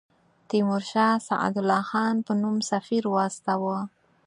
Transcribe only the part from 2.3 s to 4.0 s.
نوم سفیر واستاوه.